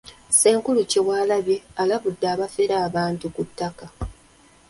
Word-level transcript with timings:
Ssenkulu 0.29 0.81
Kyewalabye 0.91 1.57
alabudde 1.81 2.25
abafera 2.33 2.75
abantu 2.87 3.25
ku 3.35 3.41
ttaka. 3.47 3.85